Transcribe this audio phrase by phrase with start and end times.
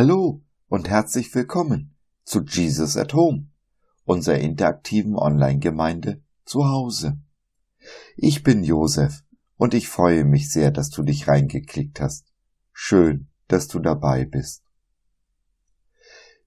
[0.00, 3.48] Hallo und herzlich willkommen zu Jesus at Home,
[4.04, 7.18] unserer interaktiven Online-Gemeinde zu Hause.
[8.16, 9.24] Ich bin Josef
[9.56, 12.32] und ich freue mich sehr, dass du dich reingeklickt hast.
[12.72, 14.62] Schön, dass du dabei bist.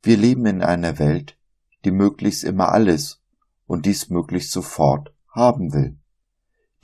[0.02, 1.38] Wir leben in einer Welt,
[1.84, 3.22] die möglichst immer alles
[3.68, 6.00] und dies möglichst sofort haben will.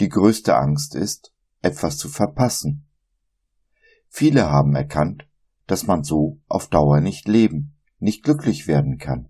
[0.01, 1.31] Die größte Angst ist,
[1.61, 2.85] etwas zu verpassen.
[4.09, 5.26] Viele haben erkannt,
[5.67, 9.29] dass man so auf Dauer nicht leben, nicht glücklich werden kann.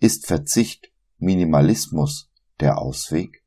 [0.00, 2.30] Ist Verzicht, Minimalismus
[2.60, 3.44] der Ausweg?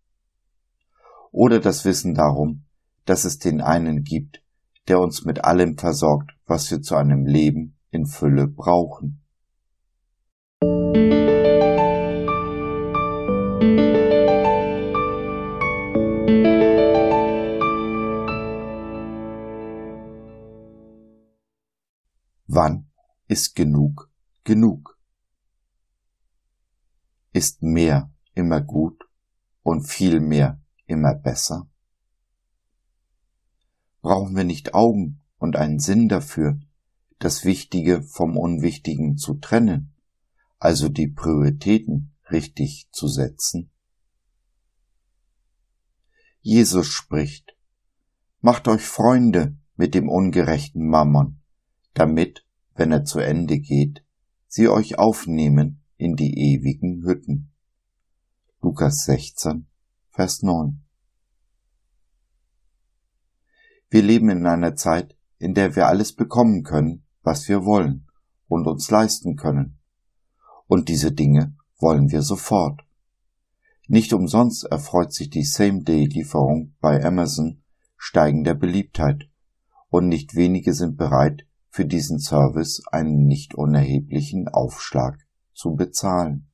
[1.32, 2.66] Oder das Wissen darum,
[3.06, 4.44] dass es den einen gibt,
[4.88, 9.24] der uns mit allem versorgt, was wir zu einem Leben in Fülle brauchen.
[22.64, 22.90] Wann
[23.28, 24.10] ist genug
[24.46, 24.98] genug?
[27.34, 29.04] Ist mehr immer gut
[29.64, 31.70] und viel mehr immer besser?
[34.02, 36.58] Brauchen wir nicht Augen und einen Sinn dafür,
[37.20, 39.94] das Wichtige vom Unwichtigen zu trennen,
[40.58, 43.72] also die Prioritäten richtig zu setzen?
[46.40, 47.58] Jesus spricht,
[48.40, 51.42] Macht euch Freunde mit dem ungerechten Mammon,
[51.94, 52.43] damit,
[52.76, 54.04] wenn er zu Ende geht,
[54.48, 57.52] sie euch aufnehmen in die ewigen Hütten.
[58.62, 59.68] Lukas 16,
[60.12, 60.84] Vers 9.
[63.90, 68.08] Wir leben in einer Zeit, in der wir alles bekommen können, was wir wollen
[68.48, 69.80] und uns leisten können.
[70.68, 72.82] Und diese Dinge wollen wir sofort.
[73.88, 77.62] Nicht umsonst erfreut sich die Same-Day-Lieferung bei Amazon
[77.98, 79.30] steigender Beliebtheit,
[79.90, 85.18] und nicht wenige sind bereit, für diesen Service einen nicht unerheblichen Aufschlag
[85.56, 86.48] zu bezahlen.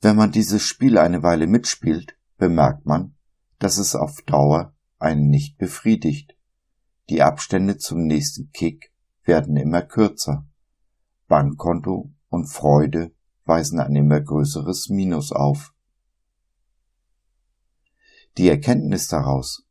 [0.00, 3.16] Wenn man dieses Spiel eine Weile mitspielt, bemerkt man,
[3.58, 6.36] dass es auf Dauer einen nicht befriedigt.
[7.10, 8.92] Die Abstände zum nächsten Kick
[9.24, 10.46] werden immer kürzer.
[11.26, 13.12] Bankkonto und Freude
[13.44, 15.74] weisen ein immer größeres Minus auf.
[18.38, 19.66] Die Erkenntnis daraus.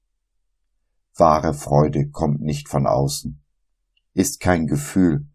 [1.16, 3.42] Wahre Freude kommt nicht von außen
[4.16, 5.28] ist kein Gefühl,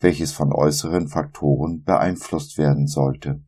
[0.00, 3.42] welches von äußeren Faktoren beeinflusst werden sollte.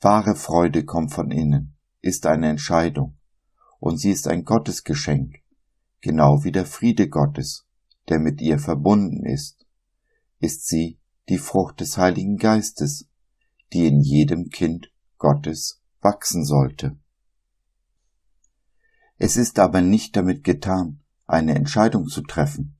[0.00, 3.16] Wahre Freude kommt von innen, ist eine Entscheidung,
[3.78, 5.36] und sie ist ein Gottesgeschenk,
[6.00, 7.66] genau wie der Friede Gottes,
[8.08, 9.64] der mit ihr verbunden ist,
[10.40, 10.98] ist sie
[11.28, 13.08] die Frucht des Heiligen Geistes,
[13.72, 16.98] die in jedem Kind Gottes wachsen sollte.
[19.18, 22.73] Es ist aber nicht damit getan, eine Entscheidung zu treffen,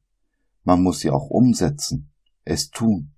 [0.65, 2.11] man muss sie auch umsetzen,
[2.45, 3.13] es tun,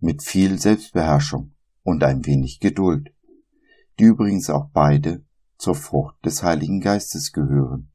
[0.00, 1.52] mit viel Selbstbeherrschung
[1.82, 3.12] und ein wenig Geduld,
[3.98, 5.24] die übrigens auch beide
[5.58, 7.90] zur Frucht des Heiligen Geistes gehören.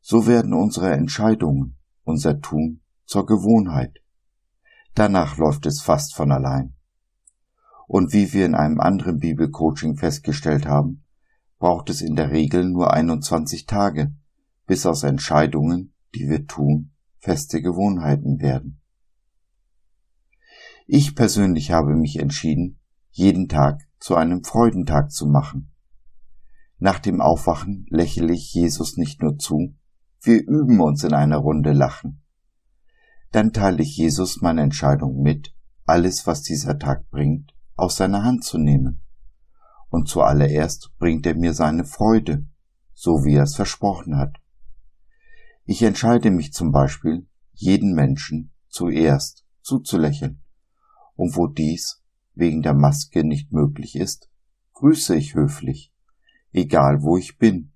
[0.00, 4.00] So werden unsere Entscheidungen, unser Tun zur Gewohnheit.
[4.94, 6.74] Danach läuft es fast von allein.
[7.86, 11.04] Und wie wir in einem anderen Bibelcoaching festgestellt haben,
[11.58, 14.14] braucht es in der Regel nur 21 Tage,
[14.66, 16.92] bis aus Entscheidungen, die wir tun,
[17.26, 18.80] feste Gewohnheiten werden.
[20.86, 22.78] Ich persönlich habe mich entschieden,
[23.10, 25.72] jeden Tag zu einem Freudentag zu machen.
[26.78, 29.74] Nach dem Aufwachen lächle ich Jesus nicht nur zu,
[30.20, 32.22] wir üben uns in einer Runde Lachen.
[33.32, 35.52] Dann teile ich Jesus meine Entscheidung mit,
[35.84, 39.00] alles, was dieser Tag bringt, aus seiner Hand zu nehmen.
[39.88, 42.46] Und zuallererst bringt er mir seine Freude,
[42.94, 44.36] so wie er es versprochen hat.
[45.68, 50.42] Ich entscheide mich zum Beispiel, jeden Menschen zuerst zuzulächeln.
[51.16, 52.04] Und wo dies
[52.34, 54.30] wegen der Maske nicht möglich ist,
[54.74, 55.92] grüße ich höflich,
[56.52, 57.72] egal wo ich bin,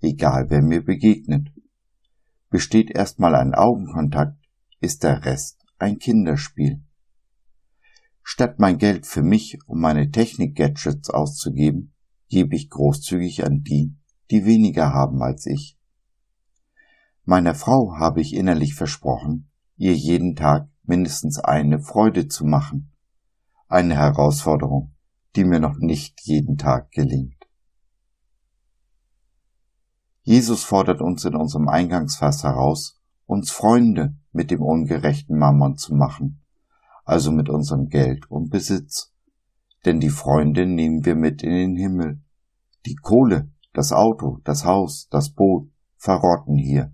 [0.00, 1.48] egal wer mir begegnet.
[2.48, 4.38] Besteht erstmal ein Augenkontakt,
[4.80, 6.84] ist der Rest ein Kinderspiel.
[8.22, 11.92] Statt mein Geld für mich und meine Technik-Gadgets auszugeben,
[12.28, 13.96] gebe ich großzügig an die,
[14.30, 15.76] die weniger haben als ich.
[17.24, 22.90] Meiner Frau habe ich innerlich versprochen, ihr jeden Tag mindestens eine Freude zu machen.
[23.68, 24.94] Eine Herausforderung,
[25.36, 27.36] die mir noch nicht jeden Tag gelingt.
[30.24, 36.42] Jesus fordert uns in unserem Eingangsvers heraus, uns Freunde mit dem ungerechten Mammon zu machen,
[37.04, 39.12] also mit unserem Geld und Besitz.
[39.84, 42.20] Denn die Freunde nehmen wir mit in den Himmel.
[42.84, 46.92] Die Kohle, das Auto, das Haus, das Boot verrotten hier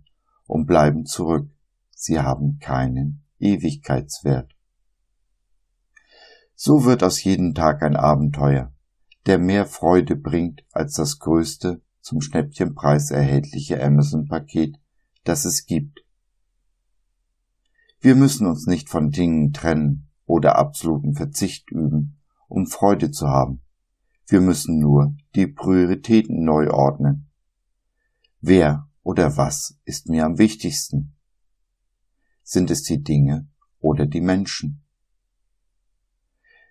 [0.49, 1.49] und bleiben zurück.
[1.95, 4.57] sie haben keinen Ewigkeitswert.
[6.55, 8.73] So wird aus jedem Tag ein Abenteuer,
[9.27, 14.81] der mehr Freude bringt als das größte zum Schnäppchenpreis erhältliche Amazon-Paket,
[15.25, 16.05] das es gibt.
[18.01, 22.19] Wir müssen uns nicht von Dingen trennen oder absoluten Verzicht üben,
[22.49, 23.61] um Freude zu haben.
[24.27, 27.29] Wir müssen nur die Prioritäten neu ordnen.
[28.41, 31.17] Wer oder was ist mir am wichtigsten?
[32.43, 34.85] Sind es die Dinge oder die Menschen?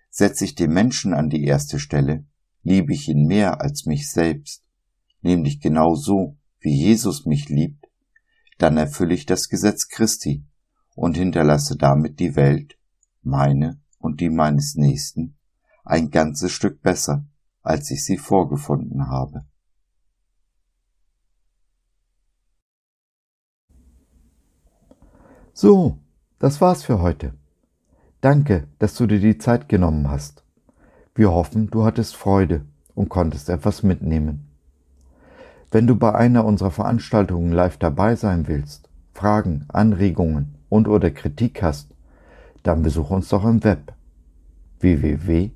[0.08, 2.26] Setze ich den Menschen an die erste Stelle,
[2.62, 4.62] liebe ich ihn mehr als mich selbst,
[5.20, 7.86] nämlich genau so, wie Jesus mich liebt,
[8.56, 10.46] dann erfülle ich das Gesetz Christi
[10.94, 12.78] und hinterlasse damit die Welt,
[13.20, 15.36] meine und die meines Nächsten,
[15.84, 17.26] ein ganzes Stück besser,
[17.62, 19.47] als ich sie vorgefunden habe.
[25.60, 25.98] So,
[26.38, 27.32] das war's für heute.
[28.20, 30.44] Danke, dass du dir die Zeit genommen hast.
[31.16, 32.64] Wir hoffen, du hattest Freude
[32.94, 34.46] und konntest etwas mitnehmen.
[35.72, 41.60] Wenn du bei einer unserer Veranstaltungen live dabei sein willst, Fragen, Anregungen und oder Kritik
[41.60, 41.92] hast,
[42.62, 43.92] dann besuch uns doch im Web
[44.78, 45.52] www.gott.biz.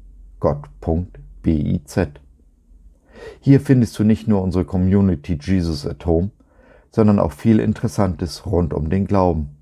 [3.39, 6.33] Hier findest du nicht nur unsere Community Jesus at Home,
[6.91, 9.62] sondern auch viel Interessantes rund um den Glauben.